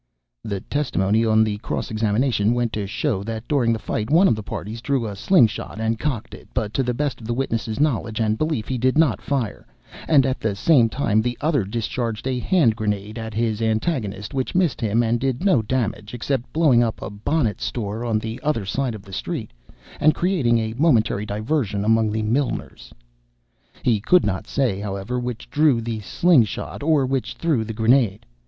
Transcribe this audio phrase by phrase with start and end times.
[0.43, 4.35] (The testimony on the cross examination went to show that during the fight, one of
[4.35, 7.35] the parties drew a slung shot and cocked it, but to the best of the
[7.35, 9.67] witness' knowledge and belief, he did not fire;
[10.07, 14.55] and at the same time, the other discharged a hand grenade at his antagonist, which
[14.55, 18.65] missed him and did no damage, except blowing up a bonnet store on the other
[18.65, 19.51] side of the street,
[19.99, 22.91] and creating a momentary diversion among the milliners.)
[23.83, 28.25] He could not say, however, which drew the slung shot or which threw the grenade.